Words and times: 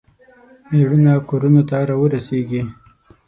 میړونه 0.69 1.11
کورونو 1.29 1.61
ته 1.69 1.77
راورسیږي. 1.89 2.61